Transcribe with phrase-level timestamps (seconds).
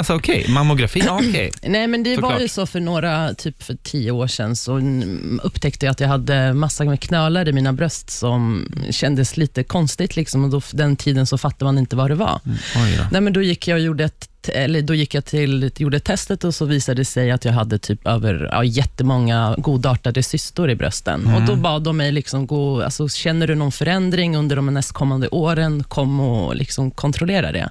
[0.00, 1.52] Alltså okej, mammografi, ja, okej.
[1.62, 2.32] Nej, men det Såklart.
[2.32, 6.00] var ju så för några, typ för tio år sedan, så mm, upptäckte jag att
[6.00, 10.16] jag hade massa med knölar i mina bröst som kändes lite konstigt.
[10.16, 12.40] Liksom, och då, den tiden så fattade man inte vad det var.
[12.76, 13.04] Oj då.
[13.12, 16.44] Nej, men då gick jag och gjorde ett eller då gick jag till, gjorde testet
[16.44, 20.74] och så visade det sig att jag hade typ över ja, jättemånga godartade cystor i
[20.74, 21.34] brösten.
[21.34, 25.28] Och Då bad de mig, liksom gå, alltså, känner du någon förändring under de nästkommande
[25.28, 27.70] åren, kom och liksom kontrollera det.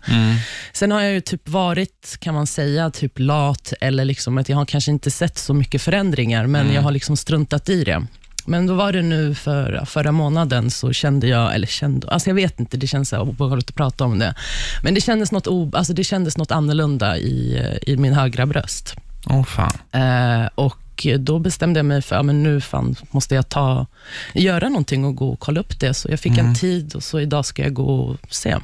[0.75, 4.57] Sen har jag ju typ varit, kan man säga, typ lat, eller liksom att jag
[4.57, 8.05] har kanske inte sett så mycket förändringar, men jag har liksom struntat i det.
[8.45, 12.35] Men då var det nu för, förra månaden så kände jag, eller kände, alltså jag
[12.35, 14.35] vet inte, det känns obehagligt att prata om det.
[14.83, 18.95] Men det kändes något, o, alltså det kändes något annorlunda i, i min högra bröst.
[19.29, 19.77] Åh fan.
[19.91, 23.85] Eh, och då bestämde jag mig för, ja, men nu fan måste jag ta,
[24.33, 25.93] göra någonting och gå och kolla upp det.
[25.93, 28.55] Så jag fick en tid och så idag ska jag gå och se.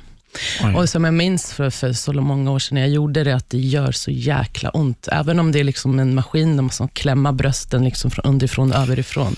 [0.63, 0.75] Oj.
[0.75, 3.49] Och som jag minns för, för så många år sedan när jag gjorde det, att
[3.49, 5.07] det gör så jäkla ont.
[5.11, 8.77] Även om det är liksom en maskin, de måste klämma brösten liksom från underifrån och
[8.77, 9.35] överifrån.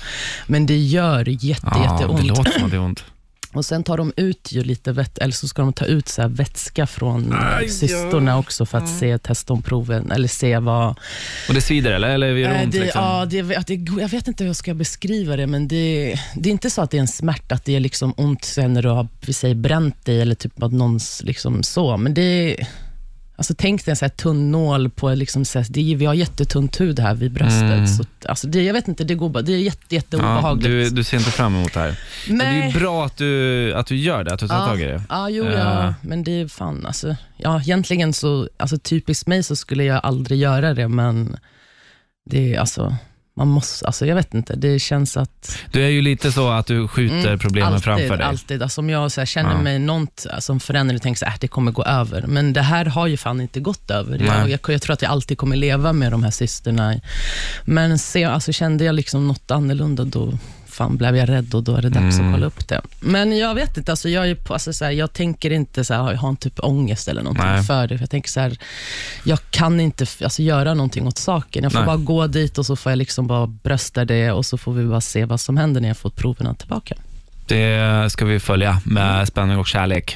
[0.47, 2.21] Men det gör jätte, Ja, jätteont.
[2.21, 3.03] det låter som att det är ont.
[3.53, 6.21] Och Sen tar de ut ju lite vett, eller så ska de ta ut så
[6.21, 10.89] här vätska från Aj, cystorna också för att se testomproven, eller se vad...
[11.47, 12.09] Och det svider eller?
[12.09, 12.71] Eller gör det Eh, ont?
[12.71, 13.01] det, liksom?
[13.01, 16.49] ja, det, att det, jag vet inte hur jag ska beskriva det, men det, det
[16.49, 18.81] är inte så att det är en smärta, att det är liksom ont sen när
[18.81, 22.57] du har vi säger, bränt dig, eller typ att någons liksom så, men det
[23.43, 26.13] Alltså tänk dig en så här tunn nål på, liksom så här, det vi har
[26.13, 27.63] jättetunt hud här vid bröstet.
[27.63, 27.87] Mm.
[27.87, 30.67] Så, alltså det, jag vet inte, det, går bara, det är jätte, ja, jätteobehagligt.
[30.67, 31.99] du, du ser inte fram emot det här.
[32.27, 34.65] Men det är ju bra att du, att du gör det, att du tar Ja.
[34.65, 35.03] tag i det.
[35.09, 37.15] Ja, jo, ja, men det är fan alltså.
[37.37, 41.37] Ja, egentligen så, alltså typiskt mig så skulle jag aldrig göra det, men
[42.29, 42.95] det är alltså,
[43.35, 45.57] man måste, alltså jag vet inte, det känns att...
[45.71, 48.25] Du är ju lite så att du skjuter Mm, problemen alltid, framför dig.
[48.25, 49.61] Alltid, alltså om jag så här, känner Ja.
[49.61, 52.61] mig något som förändring och tänker så här, äh, det kommer gå över, men det
[52.61, 54.19] här har ju fan inte gått över.
[54.19, 56.95] Jag, jag, jag tror att jag alltid kommer leva med de här cysterna.
[57.65, 60.33] Men se, alltså, kände jag liksom något annorlunda, då
[60.73, 62.27] fan blev jag rädd och då är det dags Mm.
[62.27, 62.81] att kolla upp det.
[62.99, 65.93] Men jag vet inte, alltså, jag, är på, alltså, så här, jag tänker inte så
[65.93, 67.63] här, jag har en typ ångest eller någonting Nej.
[67.63, 67.97] för det.
[67.97, 68.57] För jag tänker så här,
[69.23, 71.63] jag kan inte alltså, göra någonting åt saken.
[71.63, 71.85] Jag får Nej.
[71.85, 74.85] bara gå dit och så får jag liksom bara brösta det och så får vi
[74.85, 76.95] bara se vad som händer när jag får proverna tillbaka.
[77.47, 80.11] Det ska vi följa med spänning och kärlek.